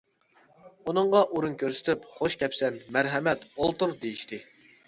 [0.91, 4.43] ئۇنىڭغا ئورۇن كۆرسىتىپ: «خۇش كەپسەن، مەرھەمەت، ئولتۇر» دېيىشتى.